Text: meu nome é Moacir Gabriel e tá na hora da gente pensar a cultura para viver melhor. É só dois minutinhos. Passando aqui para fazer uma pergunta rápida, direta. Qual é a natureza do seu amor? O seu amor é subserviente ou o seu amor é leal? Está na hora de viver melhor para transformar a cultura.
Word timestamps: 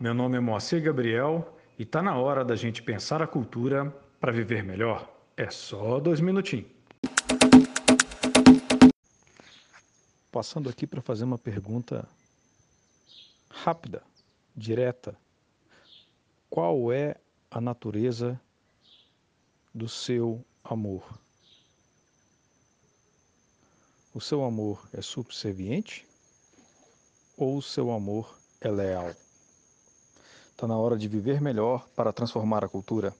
meu 0.00 0.12
nome 0.12 0.36
é 0.36 0.40
Moacir 0.40 0.82
Gabriel 0.82 1.56
e 1.78 1.84
tá 1.84 2.02
na 2.02 2.16
hora 2.18 2.44
da 2.44 2.56
gente 2.56 2.82
pensar 2.82 3.22
a 3.22 3.26
cultura 3.26 3.88
para 4.18 4.32
viver 4.32 4.64
melhor. 4.64 5.08
É 5.36 5.48
só 5.48 6.00
dois 6.00 6.20
minutinhos. 6.20 6.66
Passando 10.32 10.68
aqui 10.68 10.88
para 10.88 11.00
fazer 11.00 11.22
uma 11.22 11.38
pergunta 11.38 12.08
rápida, 13.48 14.02
direta. 14.56 15.16
Qual 16.50 16.92
é 16.92 17.14
a 17.48 17.60
natureza 17.60 18.40
do 19.72 19.88
seu 19.88 20.44
amor? 20.64 21.16
O 24.12 24.20
seu 24.20 24.42
amor 24.42 24.88
é 24.92 25.00
subserviente 25.00 26.04
ou 27.36 27.58
o 27.58 27.62
seu 27.62 27.92
amor 27.92 28.36
é 28.60 28.68
leal? 28.68 29.14
Está 30.58 30.66
na 30.66 30.76
hora 30.76 30.96
de 30.96 31.06
viver 31.06 31.40
melhor 31.40 31.86
para 31.94 32.12
transformar 32.12 32.64
a 32.64 32.68
cultura. 32.68 33.14